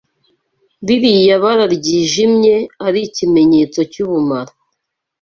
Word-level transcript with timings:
ririya 0.87 1.35
bara 1.43 1.65
ryijimye 1.75 2.55
ari 2.85 2.99
ikimenyetso 3.07 3.79
cy’ubumara 3.91 4.51